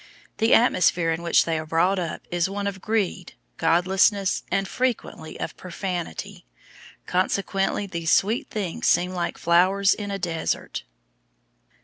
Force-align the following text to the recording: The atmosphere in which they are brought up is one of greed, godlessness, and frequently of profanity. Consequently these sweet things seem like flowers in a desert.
The 0.39 0.55
atmosphere 0.55 1.11
in 1.11 1.21
which 1.21 1.45
they 1.45 1.59
are 1.59 1.65
brought 1.67 1.99
up 1.99 2.23
is 2.31 2.49
one 2.49 2.65
of 2.65 2.81
greed, 2.81 3.33
godlessness, 3.57 4.41
and 4.49 4.67
frequently 4.67 5.39
of 5.39 5.55
profanity. 5.55 6.43
Consequently 7.05 7.85
these 7.85 8.11
sweet 8.11 8.49
things 8.49 8.87
seem 8.87 9.11
like 9.11 9.37
flowers 9.37 9.93
in 9.93 10.09
a 10.09 10.17
desert. 10.17 10.85